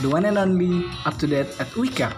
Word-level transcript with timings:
the 0.00 0.08
one 0.08 0.28
and 0.28 0.36
only 0.36 0.84
up 1.08 1.16
to 1.16 1.26
date 1.26 1.48
at 1.56 1.68
Wika. 1.78 2.12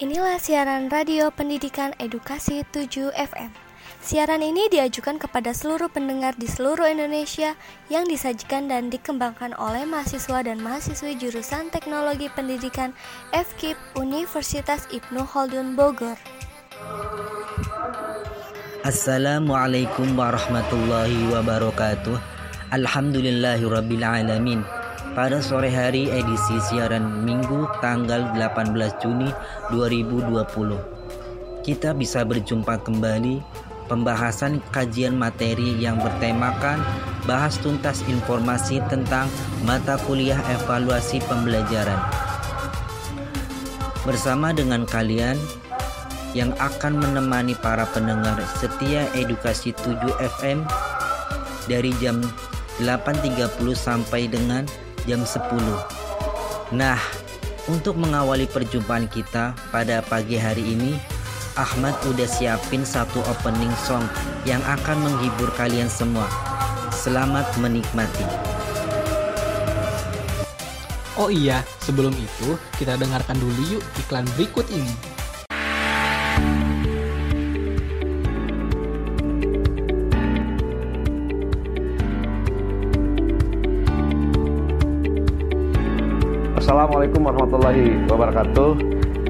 Inilah 0.00 0.40
siaran 0.40 0.88
radio 0.88 1.28
pendidikan 1.28 1.92
edukasi 2.00 2.64
7 2.72 3.12
FM. 3.14 3.52
Siaran 4.00 4.40
ini 4.40 4.72
diajukan 4.72 5.20
kepada 5.20 5.52
seluruh 5.52 5.92
pendengar 5.92 6.32
di 6.32 6.48
seluruh 6.48 6.88
Indonesia 6.88 7.52
yang 7.92 8.08
disajikan 8.08 8.64
dan 8.64 8.88
dikembangkan 8.88 9.52
oleh 9.60 9.84
mahasiswa 9.84 10.40
dan 10.40 10.64
mahasiswi 10.64 11.20
jurusan 11.20 11.68
Teknologi 11.68 12.32
Pendidikan 12.32 12.96
FKIP 13.36 13.76
Universitas 14.00 14.88
Ibnu 14.88 15.20
Khaldun 15.28 15.76
Bogor. 15.76 16.16
Assalamualaikum 18.88 20.16
warahmatullahi 20.16 21.28
wabarakatuh. 21.36 22.16
Alhamdulillahirrabbilalamin 22.72 24.79
pada 25.10 25.42
sore 25.42 25.66
hari 25.66 26.06
edisi 26.06 26.62
siaran 26.70 27.26
Minggu 27.26 27.66
tanggal 27.82 28.30
18 28.38 29.02
Juni 29.02 29.30
2020. 29.74 31.66
Kita 31.66 31.90
bisa 31.98 32.22
berjumpa 32.22 32.78
kembali 32.86 33.42
pembahasan 33.90 34.62
kajian 34.70 35.18
materi 35.18 35.74
yang 35.82 35.98
bertemakan 35.98 36.78
bahas 37.26 37.58
tuntas 37.58 38.06
informasi 38.06 38.78
tentang 38.86 39.26
mata 39.66 39.98
kuliah 40.06 40.38
evaluasi 40.46 41.18
pembelajaran. 41.26 41.98
Bersama 44.06 44.54
dengan 44.54 44.86
kalian 44.86 45.36
yang 46.32 46.54
akan 46.62 47.02
menemani 47.02 47.58
para 47.58 47.82
pendengar 47.90 48.38
setia 48.62 49.10
edukasi 49.18 49.74
7 49.74 49.98
FM 50.38 50.62
dari 51.66 51.90
jam 51.98 52.22
8.30 52.78 53.50
sampai 53.74 54.30
dengan 54.30 54.64
jam 55.04 55.22
10. 55.24 56.74
Nah, 56.76 56.98
untuk 57.68 57.98
mengawali 58.00 58.50
perjumpaan 58.50 59.06
kita 59.06 59.52
pada 59.70 60.02
pagi 60.02 60.40
hari 60.40 60.74
ini, 60.74 60.98
Ahmad 61.58 61.92
udah 62.06 62.24
siapin 62.24 62.86
satu 62.86 63.20
opening 63.26 63.74
song 63.84 64.06
yang 64.48 64.62
akan 64.64 65.02
menghibur 65.02 65.50
kalian 65.58 65.90
semua. 65.90 66.26
Selamat 66.94 67.46
menikmati. 67.58 68.24
Oh 71.20 71.28
iya, 71.28 71.60
sebelum 71.84 72.16
itu 72.16 72.56
kita 72.80 72.96
dengarkan 72.96 73.36
dulu 73.36 73.76
yuk 73.76 73.84
iklan 74.06 74.24
berikut 74.38 74.64
ini. 74.72 75.09
Assalamualaikum 87.00 87.32
warahmatullahi 87.32 87.88
wabarakatuh. 88.12 88.70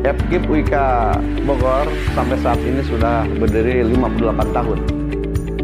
FKIP 0.03 0.45
Wika 0.51 1.15
Bogor 1.47 1.87
sampai 2.19 2.35
saat 2.43 2.59
ini 2.67 2.83
sudah 2.83 3.23
berdiri 3.39 3.87
58 3.87 4.51
tahun. 4.51 4.79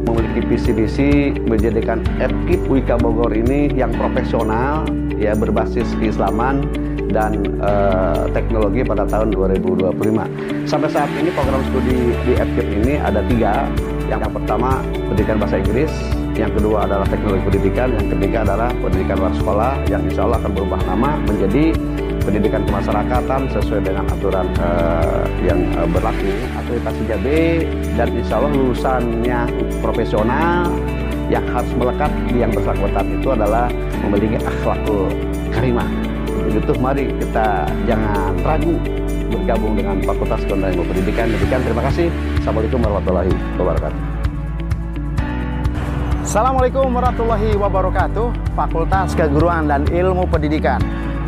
Memiliki 0.07 0.41
visi 0.47 0.71
misi 0.71 1.11
menjadikan 1.35 2.07
FKIP 2.23 2.63
Wika 2.71 2.95
Bogor 2.95 3.35
ini 3.35 3.75
yang 3.75 3.91
profesional, 3.91 4.87
ya 5.19 5.35
berbasis 5.35 5.91
keislaman 5.99 6.71
dan 7.11 7.43
uh, 7.59 8.31
teknologi 8.31 8.87
pada 8.87 9.03
tahun 9.03 9.35
2025. 9.35 9.99
Sampai 10.63 10.87
saat 10.95 11.11
ini 11.19 11.35
program 11.35 11.59
studi 11.75 12.15
di 12.23 12.39
FKIP 12.39 12.87
ini 12.87 13.03
ada 13.03 13.19
tiga. 13.27 13.67
Yang 14.07 14.31
pertama 14.31 14.79
pendidikan 15.11 15.43
bahasa 15.43 15.59
Inggris, 15.59 15.91
yang 16.37 16.53
kedua 16.53 16.85
adalah 16.85 17.07
teknologi 17.09 17.43
pendidikan, 17.49 17.89
yang 17.97 18.09
ketiga 18.13 18.39
adalah 18.45 18.71
pendidikan 18.77 19.17
luar 19.17 19.35
sekolah 19.41 19.73
yang 19.89 20.03
insya 20.05 20.23
Allah 20.29 20.39
akan 20.45 20.53
berubah 20.53 20.81
nama 20.85 21.11
menjadi 21.25 21.65
pendidikan 22.27 22.63
kemasyarakatan 22.69 23.41
sesuai 23.55 23.81
dengan 23.87 24.05
aturan 24.11 24.47
uh, 24.61 25.25
yang 25.41 25.61
uh, 25.79 25.89
berlaku 25.89 26.29
akreditasi 26.59 27.03
JAB 27.09 27.27
dan 27.97 28.09
insya 28.13 28.35
Allah 28.43 28.53
lulusannya 28.53 29.41
profesional 29.81 30.69
yang 31.33 31.43
harus 31.51 31.73
melekat 31.75 32.11
di 32.31 32.37
yang 32.43 32.53
bersangkutan 32.55 33.07
itu 33.19 33.29
adalah 33.33 33.67
memiliki 34.05 34.39
akhlakul 34.43 35.11
karimah 35.51 35.89
untuk 36.47 36.63
itu 36.63 36.73
mari 36.79 37.05
kita 37.19 37.67
jangan 37.89 38.35
ragu 38.45 38.75
bergabung 39.27 39.75
dengan 39.75 39.99
Fakultas 40.07 40.43
Kementerian 40.47 40.79
Ilmu 40.79 40.85
Pendidikan. 40.87 41.27
Terima 41.67 41.83
kasih. 41.91 42.07
Assalamualaikum 42.39 42.79
warahmatullahi 42.79 43.33
wabarakatuh. 43.59 44.26
Assalamualaikum 46.37 46.93
warahmatullahi 46.93 47.57
wabarakatuh. 47.57 48.29
Fakultas 48.53 49.17
Keguruan 49.17 49.73
dan 49.73 49.89
Ilmu 49.89 50.29
Pendidikan 50.29 50.77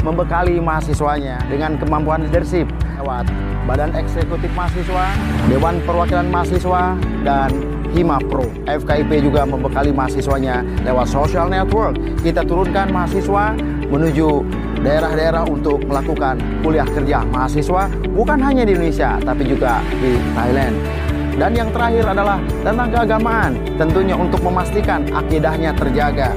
membekali 0.05 0.61
mahasiswanya 0.61 1.41
dengan 1.49 1.81
kemampuan 1.81 2.29
leadership 2.29 2.69
lewat 3.01 3.25
Badan 3.65 3.97
Eksekutif 3.97 4.53
Mahasiswa, 4.53 5.09
Dewan 5.49 5.81
Perwakilan 5.89 6.29
Mahasiswa, 6.29 6.93
dan 7.25 7.49
Hima 7.97 8.21
Pro. 8.21 8.53
FKIP 8.69 9.25
juga 9.25 9.49
membekali 9.49 9.97
mahasiswanya 9.97 10.61
lewat 10.85 11.09
social 11.09 11.49
network. 11.49 11.97
Kita 12.21 12.45
turunkan 12.45 12.93
mahasiswa 12.93 13.57
menuju 13.89 14.45
daerah-daerah 14.85 15.49
untuk 15.49 15.89
melakukan 15.89 16.37
kuliah 16.61 16.85
kerja 16.85 17.25
mahasiswa 17.33 17.89
bukan 18.13 18.45
hanya 18.45 18.69
di 18.69 18.77
Indonesia 18.77 19.17
tapi 19.25 19.49
juga 19.49 19.81
di 20.05 20.21
Thailand. 20.37 21.08
Dan 21.39 21.55
yang 21.55 21.71
terakhir 21.71 22.03
adalah 22.03 22.43
tentang 22.67 22.91
keagamaan, 22.91 23.53
tentunya 23.79 24.19
untuk 24.19 24.43
memastikan 24.43 25.07
akidahnya 25.15 25.71
terjaga. 25.71 26.35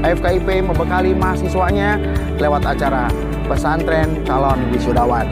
FKIP 0.00 0.64
membekali 0.64 1.12
mahasiswanya 1.12 2.00
lewat 2.40 2.64
acara 2.64 3.12
pesantren 3.44 4.24
calon 4.24 4.56
wisudawan. 4.72 5.28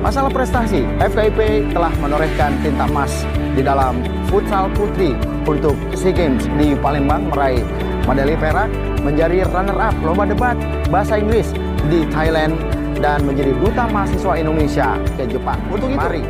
Masalah 0.00 0.32
prestasi, 0.32 0.80
FKIP 0.96 1.76
telah 1.76 1.92
menorehkan 2.00 2.56
tinta 2.64 2.88
emas 2.88 3.28
di 3.52 3.60
dalam 3.60 4.00
futsal 4.32 4.72
putri 4.72 5.12
untuk 5.44 5.76
SEA 5.92 6.16
Games 6.16 6.48
di 6.56 6.72
Palembang 6.72 7.28
meraih 7.28 7.64
medali 8.08 8.32
perak, 8.36 8.72
menjadi 9.04 9.44
runner-up 9.48 9.92
lomba 10.00 10.24
debat 10.24 10.56
bahasa 10.88 11.20
Inggris 11.20 11.52
di 11.92 12.08
Thailand 12.08 12.56
dan 13.00 13.20
menjadi 13.28 13.52
duta 13.60 13.84
mahasiswa 13.92 14.40
Indonesia 14.40 14.96
ke 15.20 15.28
Jepang. 15.28 15.60
Untuk 15.68 15.92
itu, 15.92 16.00
mari 16.00 16.24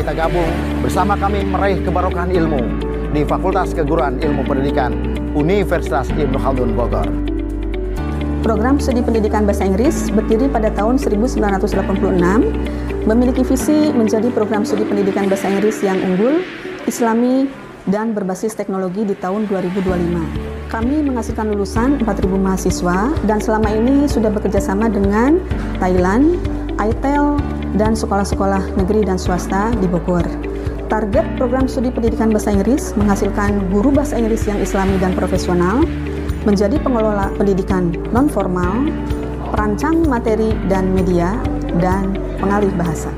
kita 0.00 0.16
gabung 0.16 0.48
bersama 0.80 1.12
kami 1.12 1.44
meraih 1.44 1.76
kebarokahan 1.84 2.32
ilmu 2.32 2.64
di 3.12 3.20
Fakultas 3.20 3.76
Keguruan 3.76 4.16
Ilmu 4.16 4.48
Pendidikan 4.48 4.96
Universitas 5.36 6.08
Ibnu 6.08 6.40
Khaldun 6.40 6.72
Bogor. 6.72 7.04
Program 8.40 8.80
Studi 8.80 9.04
Pendidikan 9.04 9.44
Bahasa 9.44 9.68
Inggris 9.68 10.08
berdiri 10.08 10.48
pada 10.48 10.72
tahun 10.72 10.96
1986, 10.96 11.76
memiliki 13.04 13.44
visi 13.44 13.92
menjadi 13.92 14.32
program 14.32 14.64
studi 14.64 14.88
pendidikan 14.88 15.28
bahasa 15.28 15.52
Inggris 15.52 15.84
yang 15.84 16.00
unggul, 16.00 16.40
islami, 16.88 17.52
dan 17.84 18.16
berbasis 18.16 18.56
teknologi 18.56 19.04
di 19.04 19.12
tahun 19.20 19.44
2025. 19.52 20.72
Kami 20.72 20.96
menghasilkan 21.04 21.52
lulusan 21.52 22.00
4.000 22.00 22.40
mahasiswa 22.40 23.12
dan 23.28 23.36
selama 23.36 23.68
ini 23.68 24.08
sudah 24.08 24.32
bekerja 24.32 24.64
sama 24.64 24.88
dengan 24.88 25.36
Thailand, 25.76 26.40
ITEL, 26.80 27.36
dan 27.76 27.94
sekolah-sekolah 27.94 28.78
negeri 28.78 29.06
dan 29.06 29.20
swasta 29.20 29.70
di 29.78 29.86
Bogor. 29.86 30.24
Target 30.90 31.22
program 31.38 31.70
studi 31.70 31.94
pendidikan 31.94 32.34
bahasa 32.34 32.50
Inggris 32.50 32.90
menghasilkan 32.98 33.70
guru 33.70 33.94
bahasa 33.94 34.18
Inggris 34.18 34.42
yang 34.50 34.58
islami 34.58 34.98
dan 34.98 35.14
profesional, 35.14 35.86
menjadi 36.42 36.82
pengelola 36.82 37.30
pendidikan 37.38 37.94
non-formal, 38.10 38.90
perancang 39.54 40.02
materi 40.10 40.50
dan 40.66 40.90
media, 40.90 41.38
dan 41.78 42.18
pengalih 42.42 42.74
bahasa. 42.74 43.14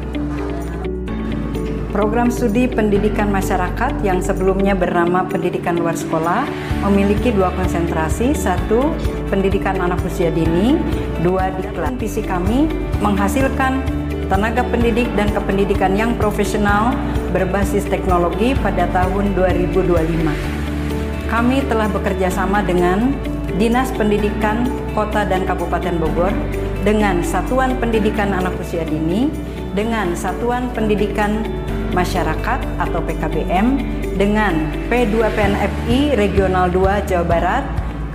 Program 1.92 2.32
studi 2.32 2.72
pendidikan 2.72 3.28
masyarakat 3.28 4.00
yang 4.00 4.24
sebelumnya 4.24 4.72
bernama 4.72 5.28
pendidikan 5.28 5.76
luar 5.76 5.92
sekolah 5.92 6.48
memiliki 6.88 7.36
dua 7.36 7.52
konsentrasi, 7.52 8.32
satu 8.32 8.96
pendidikan 9.28 9.76
anak 9.76 10.00
usia 10.00 10.32
dini, 10.32 10.80
dua 11.20 11.52
diklat. 11.52 12.00
Visi 12.00 12.24
kami 12.24 12.64
menghasilkan 13.04 14.01
tenaga 14.32 14.64
pendidik 14.64 15.12
dan 15.12 15.28
kependidikan 15.28 15.92
yang 15.92 16.16
profesional 16.16 16.96
berbasis 17.36 17.84
teknologi 17.84 18.56
pada 18.64 18.88
tahun 18.88 19.36
2025. 19.36 21.28
Kami 21.28 21.60
telah 21.68 21.92
bekerja 21.92 22.32
sama 22.32 22.64
dengan 22.64 23.12
Dinas 23.60 23.92
Pendidikan 23.92 24.64
Kota 24.96 25.28
dan 25.28 25.44
Kabupaten 25.44 26.00
Bogor 26.00 26.32
dengan 26.80 27.20
Satuan 27.20 27.76
Pendidikan 27.76 28.32
Anak 28.32 28.56
Usia 28.56 28.88
Dini, 28.88 29.28
dengan 29.76 30.16
Satuan 30.16 30.72
Pendidikan 30.72 31.44
Masyarakat 31.92 32.60
atau 32.80 33.04
PKBM, 33.04 33.84
dengan 34.16 34.72
P2PNFI 34.88 36.16
Regional 36.16 36.72
2 36.72 37.04
Jawa 37.04 37.24
Barat, 37.28 37.64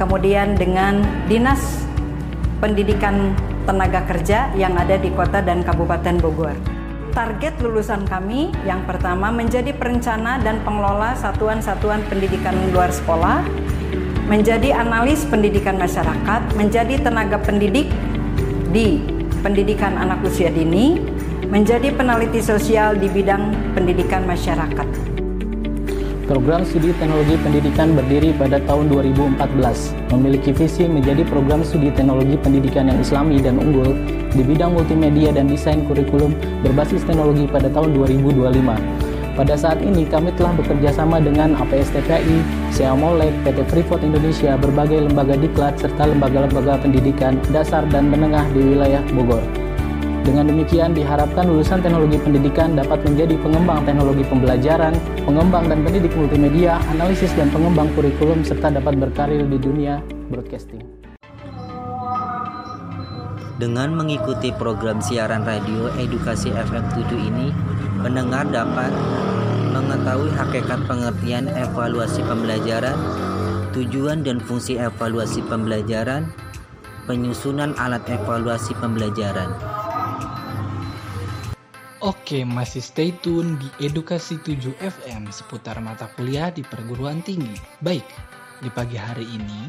kemudian 0.02 0.58
dengan 0.58 1.06
Dinas 1.30 1.86
Pendidikan 2.58 3.38
tenaga 3.68 4.08
kerja 4.08 4.48
yang 4.56 4.80
ada 4.80 4.96
di 4.96 5.12
kota 5.12 5.44
dan 5.44 5.60
kabupaten 5.60 6.16
Bogor. 6.24 6.56
Target 7.12 7.60
lulusan 7.60 8.08
kami 8.08 8.56
yang 8.64 8.88
pertama 8.88 9.28
menjadi 9.28 9.76
perencana 9.76 10.40
dan 10.40 10.64
pengelola 10.64 11.12
satuan-satuan 11.20 12.00
pendidikan 12.08 12.56
luar 12.72 12.88
sekolah, 12.88 13.44
menjadi 14.32 14.80
analis 14.80 15.28
pendidikan 15.28 15.76
masyarakat, 15.76 16.42
menjadi 16.56 16.96
tenaga 17.04 17.36
pendidik 17.44 17.92
di 18.72 19.04
pendidikan 19.44 20.00
anak 20.00 20.24
usia 20.24 20.48
dini, 20.48 21.02
menjadi 21.52 21.92
peneliti 21.92 22.40
sosial 22.40 22.96
di 22.96 23.12
bidang 23.12 23.52
pendidikan 23.76 24.24
masyarakat. 24.24 25.07
Program 26.28 26.68
Studi 26.68 26.92
Teknologi 27.00 27.40
Pendidikan 27.40 27.96
berdiri 27.96 28.36
pada 28.36 28.60
tahun 28.68 28.92
2014, 28.92 29.96
memiliki 30.12 30.52
visi 30.52 30.84
menjadi 30.84 31.24
program 31.24 31.64
studi 31.64 31.88
teknologi 31.88 32.36
pendidikan 32.36 32.92
yang 32.92 33.00
islami 33.00 33.40
dan 33.40 33.56
unggul 33.56 33.96
di 34.36 34.44
bidang 34.44 34.76
multimedia 34.76 35.32
dan 35.32 35.48
desain 35.48 35.88
kurikulum 35.88 36.36
berbasis 36.68 37.08
teknologi 37.08 37.48
pada 37.48 37.72
tahun 37.72 37.96
2025. 37.96 38.44
Pada 39.40 39.56
saat 39.56 39.80
ini 39.80 40.04
kami 40.04 40.36
telah 40.36 40.52
bekerja 40.60 41.00
sama 41.00 41.24
dengan 41.24 41.56
APSTPI, 41.64 42.44
Seamolek, 42.76 43.32
PT 43.48 43.64
Freeport 43.72 44.04
Indonesia, 44.04 44.60
berbagai 44.60 45.08
lembaga 45.08 45.40
diklat 45.40 45.80
serta 45.80 46.12
lembaga-lembaga 46.12 46.84
pendidikan 46.84 47.40
dasar 47.56 47.88
dan 47.88 48.12
menengah 48.12 48.44
di 48.52 48.76
wilayah 48.76 49.00
Bogor. 49.16 49.67
Dengan 50.28 50.52
demikian 50.52 50.92
diharapkan 50.92 51.48
lulusan 51.48 51.80
teknologi 51.80 52.20
pendidikan 52.20 52.76
dapat 52.76 53.00
menjadi 53.08 53.40
pengembang 53.40 53.88
teknologi 53.88 54.28
pembelajaran, 54.28 54.92
pengembang 55.24 55.72
dan 55.72 55.88
pendidik 55.88 56.12
multimedia, 56.20 56.84
analisis 56.92 57.32
dan 57.40 57.48
pengembang 57.48 57.88
kurikulum 57.96 58.44
serta 58.44 58.76
dapat 58.76 59.00
berkarir 59.00 59.48
di 59.48 59.56
dunia 59.56 60.04
broadcasting. 60.28 60.84
Dengan 63.56 63.96
mengikuti 63.96 64.52
program 64.52 65.00
siaran 65.00 65.48
radio 65.48 65.88
Edukasi 65.96 66.52
FM 66.52 66.84
7 66.92 67.08
ini, 67.32 67.48
pendengar 68.04 68.52
dapat 68.52 68.92
mengetahui 69.72 70.36
hakikat 70.36 70.84
pengertian 70.92 71.48
evaluasi 71.56 72.20
pembelajaran, 72.28 73.00
tujuan 73.72 74.28
dan 74.28 74.44
fungsi 74.44 74.76
evaluasi 74.76 75.40
pembelajaran, 75.48 76.28
penyusunan 77.08 77.72
alat 77.80 78.04
evaluasi 78.12 78.76
pembelajaran. 78.76 79.77
Oke, 82.08 82.48
masih 82.48 82.80
stay 82.80 83.12
tune 83.20 83.60
di 83.60 83.68
Edukasi 83.84 84.40
7 84.40 84.80
FM 84.80 85.28
seputar 85.28 85.76
mata 85.84 86.08
kuliah 86.16 86.48
di 86.48 86.64
perguruan 86.64 87.20
tinggi. 87.20 87.52
Baik, 87.84 88.08
di 88.64 88.72
pagi 88.72 88.96
hari 88.96 89.28
ini, 89.28 89.68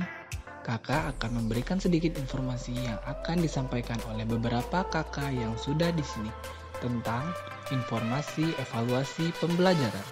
kakak 0.62 1.18
akan 1.18 1.42
memberikan 1.42 1.82
sedikit 1.82 2.14
informasi 2.14 2.78
yang 2.78 2.94
akan 3.10 3.42
disampaikan 3.42 3.98
oleh 4.14 4.22
beberapa 4.22 4.86
kakak 4.86 5.34
yang 5.34 5.58
sudah 5.58 5.90
di 5.90 6.06
sini 6.06 6.30
tentang 6.78 7.26
informasi 7.74 8.54
evaluasi 8.54 9.34
pembelajaran. 9.42 10.06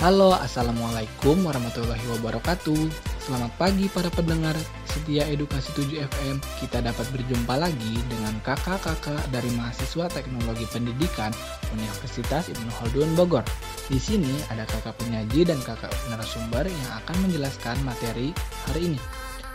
Halo, 0.00 0.32
Assalamualaikum 0.32 1.36
warahmatullahi 1.44 2.16
wabarakatuh. 2.16 3.13
Selamat 3.24 3.56
pagi 3.56 3.88
para 3.88 4.12
pendengar 4.12 4.52
setia 4.84 5.24
edukasi 5.24 5.72
7 5.72 5.96
FM. 5.96 6.36
Kita 6.60 6.84
dapat 6.84 7.08
berjumpa 7.08 7.56
lagi 7.56 7.96
dengan 8.04 8.36
kakak-kakak 8.44 9.32
dari 9.32 9.48
mahasiswa 9.56 10.12
teknologi 10.12 10.68
pendidikan 10.68 11.32
Universitas 11.72 12.52
Ibnu 12.52 12.68
Khaldun 12.68 13.16
Bogor. 13.16 13.40
Di 13.88 13.96
sini 13.96 14.28
ada 14.52 14.68
kakak 14.68 15.00
penyaji 15.00 15.40
dan 15.48 15.56
kakak 15.64 15.88
narasumber 16.12 16.68
yang 16.68 16.90
akan 17.00 17.16
menjelaskan 17.24 17.80
materi 17.80 18.36
hari 18.68 18.92
ini. 18.92 19.00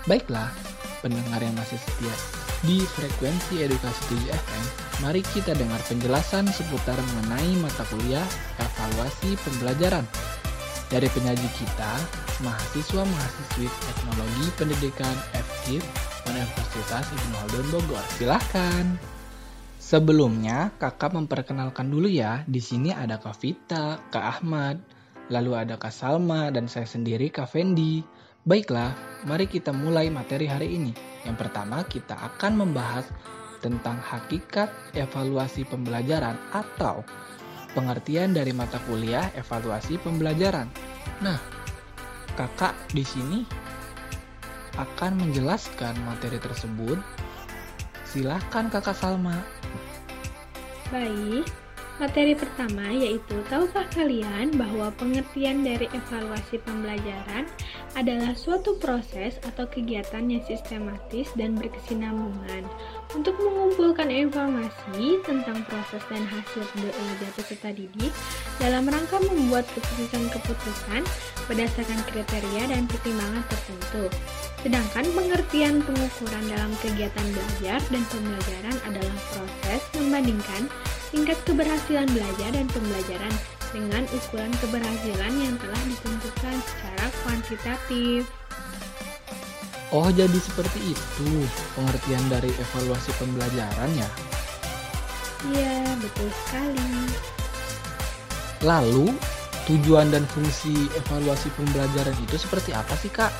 Baiklah, 0.09 0.49
pendengar 1.05 1.37
yang 1.37 1.53
masih 1.53 1.77
setia 1.77 2.15
di 2.65 2.81
frekuensi 2.81 3.69
edukasi 3.69 4.17
7 4.17 4.33
FM, 4.33 4.63
mari 5.05 5.21
kita 5.21 5.53
dengar 5.53 5.77
penjelasan 5.85 6.49
seputar 6.49 6.97
mengenai 6.97 7.53
mata 7.61 7.85
kuliah 7.85 8.25
evaluasi 8.57 9.37
pembelajaran 9.45 10.09
dari 10.89 11.05
penyaji 11.13 11.49
kita, 11.53 11.93
mahasiswa-mahasiswi 12.41 13.69
teknologi 13.69 14.45
pendidikan 14.57 15.15
FKIP 15.37 15.85
Universitas 16.25 17.05
Ibnu 17.13 17.35
Khaldun 17.37 17.67
Bogor. 17.69 18.05
Silahkan. 18.17 18.97
Sebelumnya, 19.77 20.73
kakak 20.81 21.13
memperkenalkan 21.13 21.89
dulu 21.89 22.09
ya. 22.09 22.41
Di 22.49 22.61
sini 22.61 22.89
ada 22.89 23.21
Kak 23.21 23.37
Vita, 23.37 24.01
Kak 24.09 24.25
Ahmad, 24.41 24.81
lalu 25.29 25.57
ada 25.57 25.77
Kak 25.77 25.93
Salma, 25.93 26.49
dan 26.49 26.65
saya 26.65 26.89
sendiri 26.89 27.29
Kak 27.29 27.53
Fendi. 27.53 28.01
Baiklah, 28.45 28.97
mari 29.29 29.45
kita 29.45 29.69
mulai 29.69 30.09
materi 30.09 30.49
hari 30.49 30.73
ini. 30.73 30.93
Yang 31.25 31.37
pertama, 31.37 31.85
kita 31.85 32.17
akan 32.17 32.65
membahas 32.65 33.05
tentang 33.61 34.01
hakikat 34.01 34.71
evaluasi 34.95 35.67
pembelajaran 35.69 36.37
atau 36.49 37.05
pengertian 37.73 38.33
dari 38.33 38.51
mata 38.55 38.81
kuliah 38.89 39.29
evaluasi 39.37 40.01
pembelajaran. 40.01 40.69
Nah, 41.21 41.37
kakak 42.33 42.73
di 42.95 43.03
sini 43.03 43.43
akan 44.79 45.27
menjelaskan 45.27 45.95
materi 46.07 46.39
tersebut. 46.39 46.97
Silahkan 48.07 48.71
kakak 48.71 48.97
Salma. 48.97 49.37
Baik, 50.89 51.45
materi 52.01 52.33
pertama 52.33 52.89
yaitu 52.89 53.37
tahukah 53.51 53.85
kalian 53.93 54.55
bahwa 54.57 54.89
pengertian 54.97 55.61
dari 55.61 55.85
evaluasi 55.93 56.57
pembelajaran 56.63 57.45
adalah 57.97 58.35
suatu 58.37 58.77
proses 58.77 59.39
atau 59.45 59.65
kegiatan 59.65 60.25
yang 60.27 60.43
sistematis 60.45 61.29
dan 61.33 61.57
berkesinambungan 61.57 62.67
untuk 63.15 63.33
mengumpulkan 63.41 64.09
informasi 64.11 65.17
tentang 65.25 65.65
proses 65.65 66.03
dan 66.09 66.23
hasil 66.29 66.61
belajar 66.77 67.29
peserta 67.33 67.69
didik 67.73 68.13
dalam 68.59 68.85
rangka 68.85 69.17
membuat 69.23 69.65
keputusan-keputusan 69.73 71.01
berdasarkan 71.49 71.99
kriteria 72.09 72.63
dan 72.69 72.83
pertimbangan 72.85 73.43
tertentu. 73.49 74.03
Sedangkan 74.59 75.05
pengertian 75.15 75.79
pengukuran 75.81 76.45
dalam 76.51 76.71
kegiatan 76.83 77.27
belajar 77.31 77.79
dan 77.89 78.03
pembelajaran 78.11 78.77
adalah 78.85 79.17
proses 79.33 79.81
membandingkan 79.95 80.67
tingkat 81.09 81.37
keberhasilan 81.47 82.05
belajar 82.11 82.49
dan 82.53 82.67
pembelajaran 82.69 83.33
dengan 83.69 84.03
ukuran 84.13 84.53
keberhasilan 84.59 85.33
yang 85.37 85.55
telah 85.61 85.81
ditentukan 85.85 86.55
secara 86.65 87.05
kuantitatif. 87.21 88.23
Oh, 89.89 90.09
jadi 90.13 90.37
seperti 90.37 90.93
itu 90.93 91.29
pengertian 91.73 92.21
dari 92.29 92.53
evaluasi 92.53 93.09
pembelajaran 93.17 93.89
ya? 93.97 94.09
Iya, 95.49 95.97
betul 95.97 96.29
sekali. 96.45 96.91
Lalu, 98.61 99.09
tujuan 99.65 100.13
dan 100.13 100.27
fungsi 100.29 100.91
evaluasi 100.93 101.49
pembelajaran 101.57 102.13
itu 102.21 102.35
seperti 102.37 102.69
apa 102.75 102.93
sih, 102.99 103.09
Kak? 103.09 103.33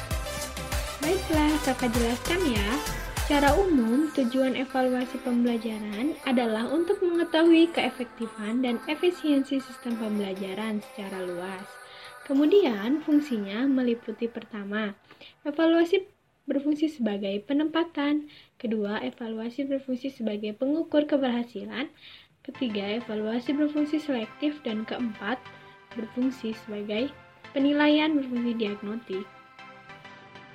Baiklah, 1.06 1.54
Kakak 1.62 1.94
jelaskan 1.94 2.40
ya. 2.50 2.70
Secara 3.30 3.54
umum, 3.62 4.10
tujuan 4.18 4.58
evaluasi 4.58 5.22
pembelajaran 5.22 6.18
adalah 6.26 6.66
untuk 6.74 6.98
mengetahui 7.06 7.70
keefektifan 7.70 8.66
dan 8.66 8.82
efisiensi 8.90 9.62
sistem 9.62 10.02
pembelajaran 10.02 10.82
secara 10.82 11.22
luas. 11.30 11.62
Kemudian, 12.26 13.06
fungsinya 13.06 13.70
meliputi 13.70 14.26
pertama, 14.26 14.98
evaluasi 15.46 16.10
berfungsi 16.50 16.90
sebagai 16.90 17.38
penempatan, 17.46 18.34
kedua 18.58 18.98
evaluasi 19.06 19.62
berfungsi 19.70 20.10
sebagai 20.10 20.58
pengukur 20.58 21.06
keberhasilan, 21.06 21.86
ketiga 22.42 22.98
evaluasi 22.98 23.54
berfungsi 23.54 24.02
selektif, 24.02 24.58
dan 24.66 24.90
keempat 24.90 25.38
berfungsi 25.94 26.58
sebagai 26.66 27.14
penilaian 27.54 28.10
berfungsi 28.10 28.58
diagnostik. 28.58 29.22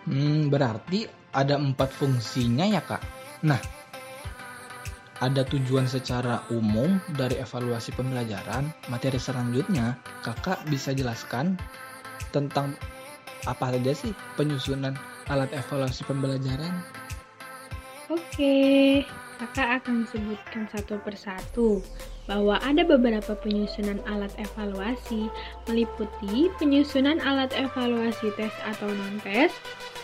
Hmm, 0.04 0.52
berarti 0.52 1.08
ada 1.32 1.56
empat 1.56 1.90
fungsinya 1.96 2.68
ya 2.68 2.84
kak. 2.84 3.02
Nah, 3.44 3.60
ada 5.24 5.42
tujuan 5.48 5.88
secara 5.88 6.44
umum 6.52 7.00
dari 7.16 7.40
evaluasi 7.40 7.96
pembelajaran. 7.96 8.68
Materi 8.92 9.16
selanjutnya, 9.16 9.96
kakak 10.20 10.60
bisa 10.68 10.92
jelaskan 10.92 11.56
tentang 12.34 12.76
apa 13.44 13.76
saja 13.76 13.92
sih 13.92 14.12
penyusunan 14.36 14.96
alat 15.28 15.48
evaluasi 15.56 16.04
pembelajaran? 16.04 16.72
Oke, 18.12 19.00
kakak 19.36 19.82
akan 19.82 20.06
sebutkan 20.08 20.64
satu 20.70 20.98
persatu 21.02 21.82
bahwa 22.24 22.56
ada 22.64 22.82
beberapa 22.88 23.36
penyusunan 23.36 24.00
alat 24.08 24.32
evaluasi 24.40 25.28
meliputi 25.68 26.48
penyusunan 26.56 27.20
alat 27.20 27.52
evaluasi 27.52 28.32
tes 28.38 28.54
atau 28.64 28.88
non-tes, 28.88 29.52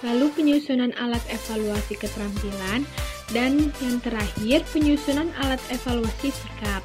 lalu 0.04 0.28
penyusunan 0.36 0.92
alat 1.00 1.22
evaluasi 1.32 1.96
keterampilan, 1.96 2.84
dan 3.32 3.72
yang 3.80 3.96
terakhir 4.04 4.60
penyusunan 4.74 5.32
alat 5.40 5.62
evaluasi 5.72 6.28
sikap. 6.28 6.84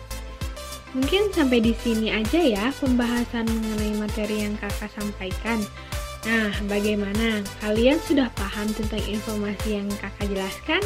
Mungkin 0.95 1.35
sampai 1.35 1.59
di 1.59 1.75
sini 1.75 2.07
aja 2.07 2.39
ya 2.39 2.65
pembahasan 2.79 3.43
mengenai 3.43 3.99
materi 3.99 4.47
yang 4.47 4.55
kakak 4.55 4.87
sampaikan. 4.95 5.59
Nah, 6.23 6.55
bagaimana? 6.71 7.43
Kalian 7.59 7.99
sudah 8.01 8.31
paham 8.33 8.71
tentang 8.71 9.03
informasi 9.03 9.83
yang 9.83 9.91
kakak 9.99 10.31
jelaskan? 10.31 10.81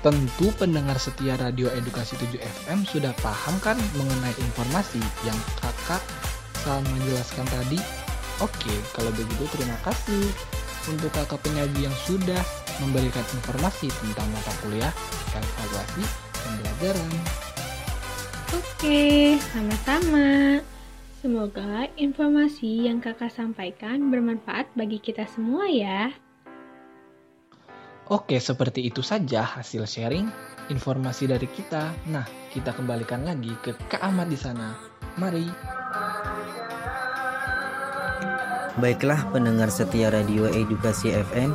Tentu 0.00 0.48
pendengar 0.56 0.96
setia 0.96 1.36
Radio 1.36 1.68
Edukasi 1.76 2.16
7 2.16 2.40
FM 2.40 2.88
sudah 2.88 3.12
paham 3.20 3.52
kan 3.60 3.76
mengenai 4.00 4.32
informasi 4.32 4.96
yang 5.28 5.36
kakak 5.60 6.00
salah 6.64 6.80
menjelaskan 6.88 7.44
tadi? 7.44 7.76
Oke, 8.40 8.72
kalau 8.96 9.12
begitu 9.12 9.44
terima 9.52 9.76
kasih 9.84 10.24
untuk 10.88 11.12
kakak 11.12 11.44
penyaji 11.44 11.84
yang 11.84 11.92
sudah 12.08 12.40
memberikan 12.80 13.20
informasi 13.28 13.92
tentang 13.92 14.24
mata 14.32 14.52
kuliah 14.64 14.94
evaluasi 15.36 16.04
pembelajaran. 16.32 17.10
Oke, 18.56 19.36
sama-sama. 19.52 20.64
Semoga 21.20 21.92
informasi 22.00 22.88
yang 22.88 23.04
kakak 23.04 23.36
sampaikan 23.36 24.08
bermanfaat 24.08 24.64
bagi 24.72 24.96
kita 24.96 25.28
semua 25.28 25.68
ya. 25.68 26.08
Oke, 28.10 28.42
seperti 28.42 28.90
itu 28.90 29.06
saja 29.06 29.46
hasil 29.46 29.86
sharing 29.86 30.26
informasi 30.66 31.30
dari 31.30 31.46
kita. 31.46 31.94
Nah, 32.10 32.26
kita 32.50 32.74
kembalikan 32.74 33.22
lagi 33.22 33.54
ke 33.62 33.70
Kak 33.86 34.02
Ahmad 34.02 34.26
di 34.26 34.34
sana. 34.34 34.74
Mari. 35.14 35.46
Baiklah 38.82 39.30
pendengar 39.30 39.70
setia 39.70 40.10
Radio 40.10 40.50
Edukasi 40.50 41.14
FM, 41.14 41.54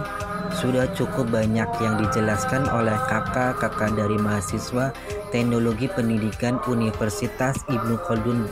sudah 0.55 0.87
cukup 0.95 1.27
banyak 1.27 1.67
yang 1.83 1.99
dijelaskan 1.99 2.71
oleh 2.71 2.95
kakak-kakak 3.11 3.91
dari 3.91 4.15
mahasiswa 4.15 4.95
Teknologi 5.35 5.91
Pendidikan 5.91 6.63
Universitas 6.71 7.59
Ibnu 7.67 7.99
Khaldun 8.07 8.47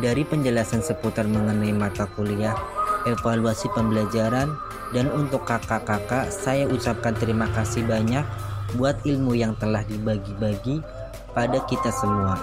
dari 0.00 0.24
penjelasan 0.24 0.80
seputar 0.80 1.28
mengenai 1.28 1.76
mata 1.76 2.08
kuliah, 2.16 2.56
evaluasi 3.06 3.70
pembelajaran, 3.76 4.50
dan 4.90 5.06
untuk 5.12 5.44
kakak-kakak 5.44 6.32
saya 6.32 6.64
ucapkan 6.66 7.12
terima 7.14 7.46
kasih 7.52 7.84
banyak 7.84 8.24
buat 8.74 8.98
ilmu 9.04 9.36
yang 9.36 9.52
telah 9.60 9.84
dibagi-bagi 9.84 10.80
pada 11.36 11.60
kita 11.68 11.92
semua. 11.92 12.40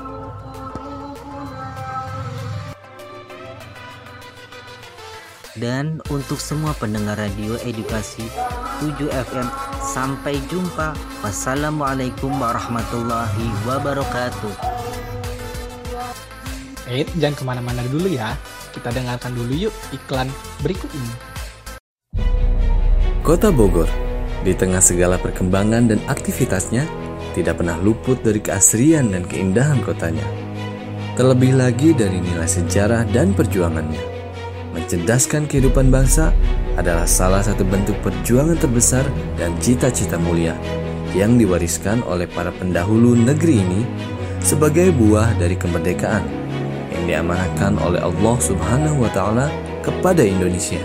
Dan 5.56 6.04
untuk 6.12 6.36
semua 6.36 6.76
pendengar 6.76 7.16
radio 7.16 7.56
edukasi 7.64 8.28
7 8.84 9.08
FM 9.08 9.48
Sampai 9.86 10.42
jumpa. 10.52 10.92
Wassalamualaikum 11.24 12.28
warahmatullahi 12.36 13.48
wabarakatuh. 13.64 14.52
Eh, 16.92 17.08
jangan 17.16 17.36
ke 17.38 17.44
mana-mana 17.48 17.82
dulu 17.88 18.12
ya 18.12 18.36
Kita 18.76 18.92
dengarkan 18.92 19.32
dulu 19.32 19.56
yuk 19.56 19.76
iklan 19.96 20.28
berikut 20.60 20.92
ini. 20.92 21.14
Kota 23.24 23.48
Bogor 23.48 23.88
Di 24.44 24.52
tengah 24.52 24.84
segala 24.84 25.16
perkembangan 25.16 25.96
dan 25.96 26.04
aktivitasnya 26.12 26.84
Tidak 27.32 27.56
pernah 27.56 27.80
luput 27.80 28.20
dari 28.20 28.44
keasrian 28.44 29.16
dan 29.16 29.24
keindahan 29.24 29.80
kotanya. 29.80 30.28
Terlebih 31.16 31.56
lagi 31.56 31.96
dari 31.96 32.20
nilai 32.20 32.44
sejarah 32.44 33.08
dan 33.16 33.32
perjuangannya. 33.32 34.04
Mencerdaskan 34.76 35.48
kehidupan 35.48 35.88
bangsa 35.88 36.36
adalah 36.76 37.08
salah 37.08 37.40
satu 37.40 37.64
bentuk 37.64 37.96
perjuangan 38.04 38.60
terbesar 38.60 39.08
dan 39.40 39.56
cita-cita 39.64 40.20
mulia 40.20 40.52
yang 41.16 41.40
diwariskan 41.40 42.04
oleh 42.04 42.28
para 42.28 42.52
pendahulu 42.52 43.16
negeri 43.16 43.64
ini 43.64 43.82
sebagai 44.44 44.92
buah 44.92 45.40
dari 45.40 45.56
kemerdekaan 45.56 46.28
yang 47.06 47.30
diamanahkan 47.30 47.78
oleh 47.86 48.02
Allah 48.02 48.36
Subhanahu 48.42 49.06
wa 49.06 49.12
taala 49.14 49.48
kepada 49.86 50.26
Indonesia. 50.26 50.82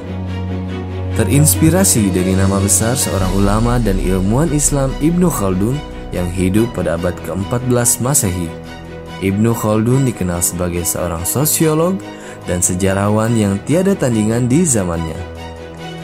Terinspirasi 1.17 2.12
dari 2.12 2.37
nama 2.37 2.61
besar 2.61 2.93
seorang 2.93 3.33
ulama 3.41 3.81
dan 3.81 3.97
ilmuwan 3.97 4.53
Islam 4.53 4.93
Ibnu 5.00 5.33
Khaldun 5.33 5.81
yang 6.12 6.29
hidup 6.29 6.77
pada 6.77 7.00
abad 7.00 7.17
ke-14 7.25 8.05
Masehi. 8.05 8.49
Ibnu 9.25 9.53
Khaldun 9.57 10.05
dikenal 10.09 10.45
sebagai 10.45 10.85
seorang 10.85 11.25
sosiolog 11.25 11.97
dan 12.45 12.61
sejarawan 12.61 13.37
yang 13.37 13.57
tiada 13.65 13.97
tandingan 13.97 14.49
di 14.49 14.65
zamannya. 14.65 15.17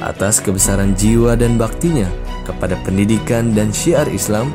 Atas 0.00 0.40
kebesaran 0.40 0.96
jiwa 0.96 1.36
dan 1.36 1.56
baktinya 1.56 2.08
kepada 2.44 2.76
pendidikan 2.84 3.56
dan 3.56 3.72
syiar 3.72 4.08
Islam, 4.12 4.52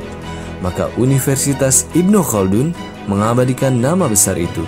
maka 0.62 0.94
Universitas 0.98 1.89
Ibnu 1.98 2.22
Khaldun 2.22 2.74
mengabadikan 3.10 3.82
nama 3.82 4.06
besar 4.06 4.38
itu 4.38 4.62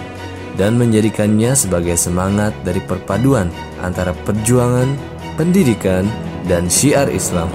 dan 0.53 0.77
menjadikannya 0.77 1.57
sebagai 1.57 1.97
semangat 1.97 2.53
dari 2.61 2.81
perpaduan 2.83 3.49
antara 3.81 4.13
perjuangan, 4.25 4.93
pendidikan, 5.35 6.05
dan 6.45 6.69
syiar 6.69 7.09
Islam. 7.09 7.49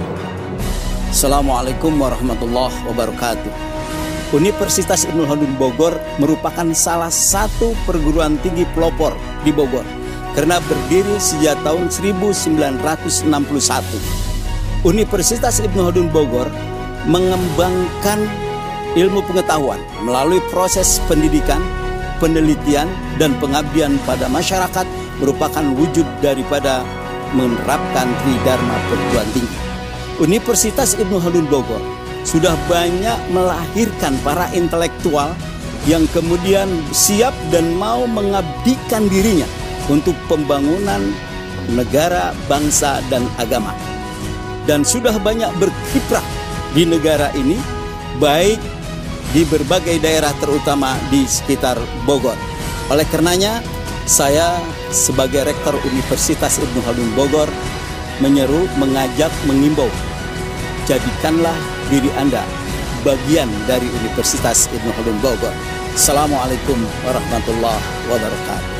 Assalamualaikum 1.09 1.97
warahmatullahi 1.97 2.75
wabarakatuh. 2.85 3.51
Universitas 4.29 5.09
Ibnu 5.09 5.25
Khaldun 5.25 5.57
Bogor 5.57 5.97
merupakan 6.21 6.69
salah 6.77 7.09
satu 7.09 7.73
perguruan 7.89 8.37
tinggi 8.45 8.61
pelopor 8.77 9.17
di 9.41 9.49
Bogor 9.49 9.81
karena 10.37 10.61
berdiri 10.69 11.17
sejak 11.17 11.57
tahun 11.65 11.89
1961. 11.89 12.85
Universitas 14.85 15.57
Ibnu 15.65 15.89
Khaldun 15.89 16.13
Bogor 16.13 16.45
mengembangkan 17.09 18.21
ilmu 18.93 19.25
pengetahuan 19.25 19.81
melalui 20.05 20.37
proses 20.53 21.01
pendidikan, 21.09 21.61
penelitian, 22.19 22.87
dan 23.17 23.35
pengabdian 23.39 23.97
pada 24.03 24.27
masyarakat 24.27 24.85
merupakan 25.19 25.65
wujud 25.75 26.05
daripada 26.23 26.83
menerapkan 27.33 28.07
Tridharma 28.23 28.75
perguruan 28.87 29.29
tinggi. 29.35 29.59
Universitas 30.19 30.99
Ibnu 30.99 31.17
Khaldun 31.19 31.47
Bogor 31.47 31.79
sudah 32.27 32.53
banyak 32.67 33.17
melahirkan 33.31 34.19
para 34.21 34.51
intelektual 34.51 35.31
yang 35.87 36.03
kemudian 36.11 36.67
siap 36.91 37.31
dan 37.55 37.71
mau 37.79 38.03
mengabdikan 38.03 39.07
dirinya 39.07 39.47
untuk 39.87 40.13
pembangunan 40.27 40.99
negara, 41.71 42.35
bangsa, 42.49 42.99
dan 43.07 43.23
agama. 43.39 43.71
Dan 44.67 44.83
sudah 44.85 45.15
banyak 45.17 45.49
berkiprah 45.57 46.25
di 46.77 46.83
negara 46.85 47.33
ini, 47.33 47.57
baik 48.21 48.59
di 49.29 49.45
berbagai 49.45 50.01
daerah 50.01 50.33
terutama 50.41 50.97
di 51.13 51.25
sekitar 51.29 51.77
Bogor. 52.05 52.37
Oleh 52.89 53.05
karenanya, 53.13 53.61
saya 54.09 54.57
sebagai 54.89 55.45
Rektor 55.45 55.77
Universitas 55.85 56.57
Ibnu 56.57 56.81
Khaldun 56.81 57.13
Bogor 57.13 57.49
menyeru, 58.17 58.65
mengajak, 58.81 59.29
mengimbau, 59.45 59.87
jadikanlah 60.89 61.53
diri 61.93 62.09
Anda 62.17 62.41
bagian 63.05 63.47
dari 63.69 63.85
Universitas 64.01 64.65
Ibnu 64.73 64.89
Khaldun 64.97 65.21
Bogor. 65.21 65.53
Assalamualaikum 65.93 66.81
warahmatullahi 67.05 67.85
wabarakatuh. 68.09 68.77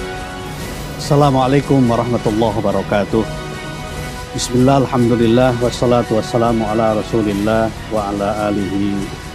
Assalamualaikum 0.98 1.80
warahmatullahi 1.86 2.56
wabarakatuh. 2.58 3.24
Bismillah, 4.34 4.86
alhamdulillah, 4.86 5.54
wassalatu 5.62 6.18
wassalamu 6.18 6.66
ala 6.70 6.98
rasulillah 6.98 7.70
wa 7.94 8.14
ala 8.14 8.50
alihi 8.50 9.29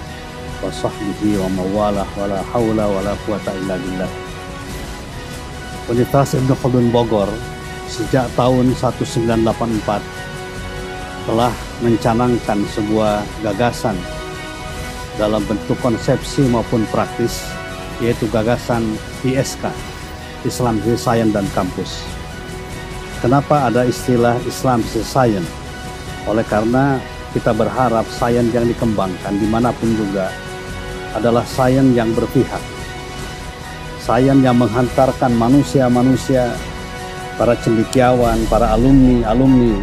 wa 0.62 0.70
sahbihi 0.70 1.40
wa 1.40 1.48
mawalah 1.50 2.06
wa 2.18 2.26
la 2.28 2.40
hawla 2.54 2.84
wa 2.86 3.00
la 3.02 3.14
quwata 3.26 3.50
illa 3.58 3.74
billah. 3.80 4.12
Universitas 5.90 6.36
Ibnu 6.38 6.54
Khaldun 6.58 6.88
Bogor 6.92 7.28
sejak 7.88 8.28
tahun 8.38 8.72
1984 8.76 9.44
telah 11.24 11.52
mencanangkan 11.80 12.58
sebuah 12.72 13.24
gagasan 13.40 13.96
dalam 15.16 15.40
bentuk 15.46 15.78
konsepsi 15.80 16.44
maupun 16.50 16.84
praktis 16.90 17.44
yaitu 18.02 18.26
gagasan 18.32 18.82
ISK 19.22 19.70
Islam 20.44 20.76
Science 20.84 21.32
dan 21.32 21.46
Kampus. 21.56 22.04
Kenapa 23.24 23.72
ada 23.72 23.88
istilah 23.88 24.36
Islam 24.44 24.84
Science? 24.84 25.48
Oleh 26.28 26.44
karena 26.44 27.00
kita 27.34 27.50
berharap 27.50 28.06
sains 28.06 28.54
yang 28.54 28.62
dikembangkan 28.62 29.34
di 29.34 29.50
mana 29.50 29.74
pun 29.74 29.90
juga 29.98 30.30
adalah 31.18 31.42
sains 31.42 31.90
yang 31.98 32.14
berpihak. 32.14 32.62
Sains 33.98 34.38
yang 34.38 34.54
menghantarkan 34.54 35.34
manusia-manusia, 35.34 36.54
para 37.34 37.58
cendekiawan, 37.58 38.38
para 38.46 38.70
alumni-alumni 38.78 39.74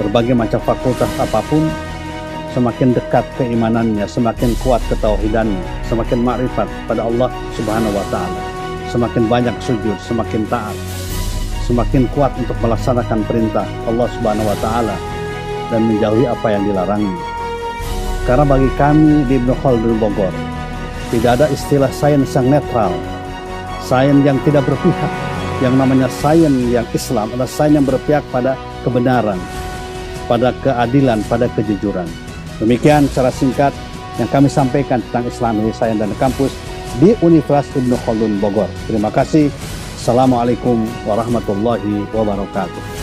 berbagai 0.00 0.32
macam 0.32 0.60
fakultas 0.64 1.12
apa 1.20 1.44
pun, 1.52 1.68
semakin 2.56 2.96
dekat 2.96 3.28
keimanannya, 3.36 4.08
semakin 4.08 4.56
kuat 4.64 4.80
ketauhidannya, 4.88 5.60
semakin 5.84 6.24
makrifat 6.24 6.68
pada 6.88 7.04
Allah 7.04 7.28
Subhanahu 7.60 7.92
wa 7.92 8.06
taala. 8.08 8.42
Semakin 8.88 9.28
banyak 9.28 9.54
sujud, 9.62 9.94
semakin 10.02 10.48
taat, 10.50 10.74
semakin 11.68 12.08
kuat 12.16 12.32
untuk 12.40 12.56
melaksanakan 12.58 13.22
perintah 13.28 13.68
Allah 13.86 14.08
Subhanahu 14.16 14.48
wa 14.48 14.58
taala 14.58 15.09
dan 15.70 15.86
menjauhi 15.86 16.26
apa 16.26 16.46
yang 16.50 16.62
dilarangnya. 16.66 17.18
Karena 18.28 18.44
bagi 18.44 18.70
kami 18.76 19.24
di 19.26 19.40
Ibnu 19.40 19.54
Khaldun 19.64 19.96
Bogor, 19.96 20.34
tidak 21.10 21.40
ada 21.40 21.46
istilah 21.50 21.90
sains 21.90 22.30
yang 22.36 22.46
netral, 22.46 22.92
sains 23.82 24.22
yang 24.22 24.38
tidak 24.46 24.66
berpihak. 24.68 25.12
Yang 25.60 25.74
namanya 25.76 26.08
sains 26.08 26.72
yang 26.72 26.86
Islam 26.92 27.28
adalah 27.32 27.50
sains 27.50 27.74
yang 27.76 27.86
berpihak 27.88 28.24
pada 28.32 28.56
kebenaran, 28.84 29.40
pada 30.24 30.54
keadilan, 30.60 31.20
pada 31.28 31.50
kejujuran. 31.52 32.08
Demikian 32.60 33.08
secara 33.08 33.32
singkat 33.32 33.72
yang 34.20 34.28
kami 34.28 34.52
sampaikan 34.52 35.00
tentang 35.08 35.24
Islam 35.28 35.64
Sains 35.72 35.96
dan 35.96 36.12
Kampus 36.20 36.52
di 37.00 37.16
Universitas 37.24 37.72
Ibnu 37.76 37.96
Khaldun 38.04 38.36
Bogor. 38.36 38.68
Terima 38.84 39.08
kasih. 39.08 39.48
Assalamualaikum 39.96 40.84
warahmatullahi 41.08 42.04
wabarakatuh. 42.12 42.99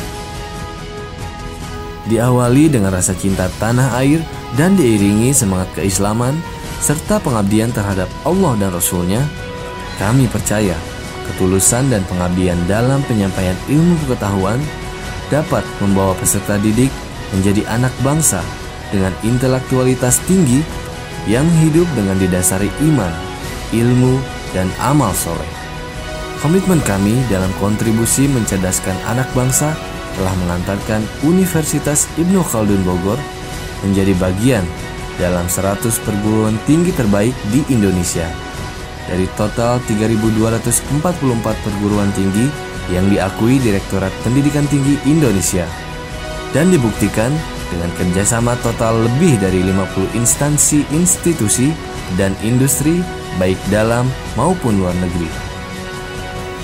Diawali 2.07 2.71
dengan 2.71 2.95
rasa 2.95 3.13
cinta 3.13 3.51
tanah 3.61 3.99
air 3.99 4.23
dan 4.55 4.79
diiringi 4.79 5.35
semangat 5.35 5.67
keislaman 5.75 6.39
serta 6.79 7.19
pengabdian 7.19 7.73
terhadap 7.73 8.07
Allah 8.23 8.53
dan 8.57 8.71
Rasulnya, 8.71 9.21
kami 9.97 10.29
percaya 10.29 10.77
ketulusan 11.27 11.91
dan 11.91 12.05
pengabdian 12.07 12.57
dalam 12.65 13.03
penyampaian 13.05 13.57
ilmu 13.67 13.99
pengetahuan 14.07 14.59
dapat 15.27 15.65
membawa 15.83 16.15
peserta 16.15 16.55
didik 16.61 16.89
menjadi 17.35 17.67
anak 17.67 17.91
bangsa 17.99 18.39
dengan 18.87 19.11
intelektualitas 19.27 20.23
tinggi 20.23 20.63
yang 21.27 21.43
hidup 21.59 21.83
dengan 21.91 22.15
didasari 22.15 22.71
iman, 22.87 23.11
ilmu, 23.75 24.15
dan 24.55 24.71
amal 24.79 25.11
soleh. 25.11 25.51
Komitmen 26.39 26.79
kami 26.87 27.19
dalam 27.27 27.51
kontribusi 27.59 28.31
mencerdaskan 28.31 28.95
anak 29.11 29.27
bangsa 29.35 29.75
telah 30.17 30.33
mengantarkan 30.43 31.05
Universitas 31.21 32.09
Ibnu 32.17 32.41
Khaldun 32.41 32.81
Bogor 32.81 33.21
menjadi 33.85 34.17
bagian 34.17 34.65
dalam 35.21 35.45
100 35.45 35.85
perguruan 36.01 36.57
tinggi 36.65 36.89
terbaik 36.93 37.33
di 37.53 37.61
Indonesia. 37.69 38.25
Dari 39.07 39.29
total 39.39 39.79
3.244 39.87 41.63
perguruan 41.63 42.11
tinggi 42.11 42.49
yang 42.91 43.07
diakui 43.07 43.61
Direktorat 43.61 44.11
Pendidikan 44.25 44.67
Tinggi 44.67 44.99
Indonesia 45.07 45.63
dan 46.51 46.71
dibuktikan 46.71 47.31
dengan 47.67 47.91
kerjasama 47.99 48.55
total 48.63 49.03
lebih 49.07 49.39
dari 49.39 49.59
50 49.63 50.15
instansi, 50.15 50.87
institusi, 50.95 51.71
dan 52.15 52.31
industri 52.39 53.03
baik 53.35 53.59
dalam 53.67 54.07
maupun 54.39 54.79
luar 54.79 54.95
negeri. 54.99 55.46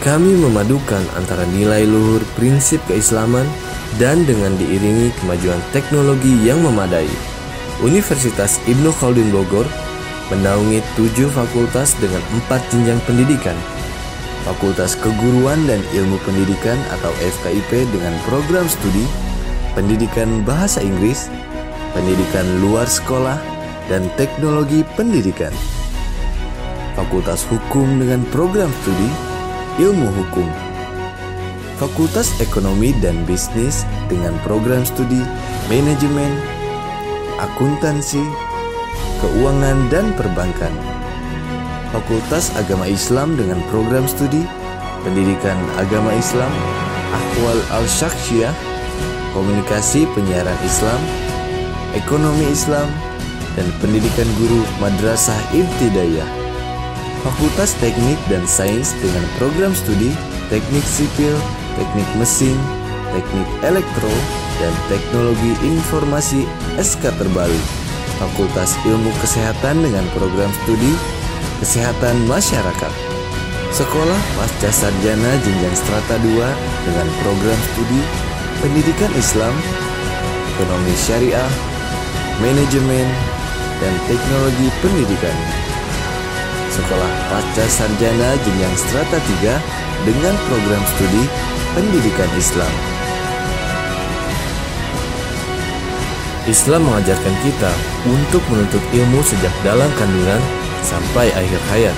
Kami 0.04 0.36
memadukan 0.36 1.00
antara 1.16 1.48
nilai 1.56 1.88
luhur 1.88 2.20
prinsip 2.36 2.84
keislaman 2.92 3.48
dan 3.96 4.28
dengan 4.28 4.52
diiringi 4.60 5.16
kemajuan 5.24 5.64
teknologi 5.72 6.44
yang 6.44 6.60
memadai. 6.60 7.08
Universitas 7.80 8.60
Ibnu 8.68 8.92
Khaldun 9.00 9.32
Bogor 9.32 9.64
menaungi 10.28 10.84
tujuh 11.00 11.32
fakultas 11.32 11.96
dengan 12.04 12.20
empat 12.36 12.60
jenjang 12.68 13.00
pendidikan. 13.08 13.56
Fakultas 14.44 15.00
Keguruan 15.00 15.64
dan 15.72 15.80
Ilmu 15.96 16.20
Pendidikan 16.28 16.76
atau 17.00 17.16
FKIP 17.24 17.88
dengan 17.96 18.12
program 18.28 18.68
studi 18.68 19.08
pendidikan 19.72 20.44
bahasa 20.44 20.84
Inggris, 20.84 21.32
pendidikan 21.96 22.44
luar 22.60 22.92
sekolah, 22.92 23.40
dan 23.88 24.12
teknologi 24.20 24.84
pendidikan. 25.00 25.56
Fakultas 27.00 27.48
Hukum 27.48 28.04
dengan 28.04 28.28
program 28.36 28.68
studi 28.84 29.33
Ilmu 29.82 30.06
Hukum. 30.06 30.46
Fakultas 31.82 32.30
Ekonomi 32.38 32.94
dan 33.02 33.26
Bisnis 33.26 33.90
dengan 34.06 34.38
program 34.46 34.86
studi 34.86 35.18
Manajemen, 35.66 36.30
Akuntansi, 37.42 38.22
Keuangan 39.18 39.90
dan 39.90 40.14
Perbankan. 40.14 40.70
Fakultas 41.90 42.54
Agama 42.54 42.86
Islam 42.86 43.34
dengan 43.34 43.66
program 43.74 44.06
studi 44.06 44.46
Pendidikan 45.02 45.58
Agama 45.82 46.14
Islam, 46.14 46.54
Ahwal 47.10 47.58
Al-Syakhsiyah, 47.74 48.54
komunikasi 49.34 50.06
penyiaran 50.14 50.60
Islam, 50.62 51.02
ekonomi 51.98 52.46
Islam, 52.54 52.86
dan 53.58 53.66
pendidikan 53.82 54.30
guru 54.38 54.62
Madrasah 54.78 55.38
Ibtidayah. 55.50 56.43
Fakultas 57.24 57.72
Teknik 57.80 58.20
dan 58.28 58.44
Sains 58.44 58.92
dengan 59.00 59.24
program 59.40 59.72
studi 59.72 60.12
Teknik 60.52 60.84
Sipil, 60.84 61.32
Teknik 61.80 62.10
Mesin, 62.20 62.60
Teknik 63.16 63.48
Elektro, 63.64 64.12
dan 64.60 64.74
Teknologi 64.92 65.56
Informasi 65.64 66.44
SK 66.76 67.16
terbaru. 67.16 67.62
Fakultas 68.20 68.76
Ilmu 68.84 69.10
Kesehatan 69.24 69.88
dengan 69.88 70.04
program 70.12 70.52
studi 70.64 70.92
Kesehatan 71.64 72.28
Masyarakat. 72.28 72.94
Sekolah 73.72 74.22
Pasca 74.38 74.70
Sarjana 74.70 75.32
Jenjang 75.42 75.74
Strata 75.80 76.20
2 76.22 76.28
dengan 76.86 77.08
program 77.24 77.60
studi 77.72 78.04
pendidikan 78.60 79.10
Islam, 79.16 79.56
ekonomi 80.60 80.94
syariah, 81.00 81.52
manajemen, 82.44 83.08
dan 83.80 83.94
teknologi 84.12 84.68
pendidikan. 84.84 85.63
Sekolah 86.74 87.12
Pasca 87.30 87.66
Sarjana 87.70 88.34
Jenjang 88.42 88.74
Strata 88.74 89.22
3 89.22 90.10
dengan 90.10 90.34
program 90.50 90.82
studi 90.98 91.24
pendidikan 91.78 92.26
Islam. 92.34 92.74
Islam 96.50 96.82
mengajarkan 96.90 97.36
kita 97.46 97.72
untuk 98.10 98.42
menuntut 98.50 98.82
ilmu 98.90 99.22
sejak 99.22 99.54
dalam 99.62 99.88
kandungan 100.02 100.42
sampai 100.82 101.30
akhir 101.38 101.62
hayat 101.70 101.98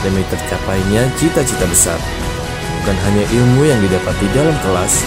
demi 0.00 0.24
tercapainya 0.32 1.04
cita-cita 1.20 1.68
besar. 1.68 2.00
Bukan 2.80 2.96
hanya 2.96 3.24
ilmu 3.28 3.62
yang 3.68 3.78
didapati 3.84 4.26
dalam 4.32 4.56
kelas, 4.64 5.04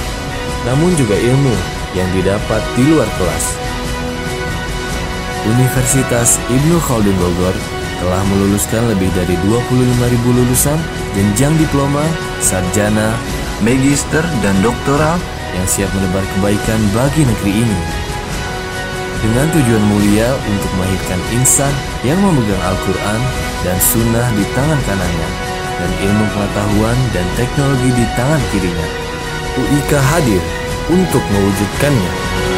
namun 0.70 0.94
juga 0.94 1.18
ilmu 1.18 1.56
yang 1.98 2.08
didapat 2.14 2.62
di 2.78 2.86
luar 2.86 3.10
kelas. 3.18 3.46
Universitas 5.46 6.38
Ibnu 6.54 6.78
Khaldun 6.86 7.18
Bogor 7.18 7.75
telah 8.02 8.22
meluluskan 8.28 8.84
lebih 8.92 9.08
dari 9.16 9.36
25.000 9.48 10.38
lulusan 10.38 10.80
jenjang 11.16 11.56
diploma, 11.56 12.04
sarjana, 12.44 13.16
magister, 13.64 14.24
dan 14.44 14.56
doktoral 14.60 15.16
yang 15.56 15.66
siap 15.68 15.88
menebar 15.96 16.24
kebaikan 16.36 16.80
bagi 16.92 17.24
negeri 17.24 17.54
ini. 17.64 17.80
Dengan 19.24 19.48
tujuan 19.56 19.84
mulia 19.90 20.28
untuk 20.46 20.72
melahirkan 20.78 21.22
insan 21.34 21.72
yang 22.04 22.20
memegang 22.20 22.62
Al-Quran 22.62 23.22
dan 23.64 23.78
Sunnah 23.80 24.28
di 24.38 24.44
tangan 24.54 24.80
kanannya, 24.86 25.30
dan 25.80 25.92
ilmu 26.04 26.26
pengetahuan 26.36 26.98
dan 27.16 27.26
teknologi 27.40 27.90
di 27.96 28.06
tangan 28.14 28.42
kirinya. 28.54 28.88
UIK 29.56 29.92
hadir 29.98 30.44
untuk 30.92 31.24
mewujudkannya. 31.32 32.55